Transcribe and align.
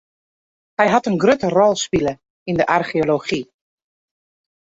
Hy 0.79 0.85
hat 0.93 1.09
in 1.09 1.17
grutte 1.23 1.49
rol 1.57 1.75
spile 1.83 2.13
yn 2.49 2.59
de 2.59 2.65
archeology. 2.77 3.41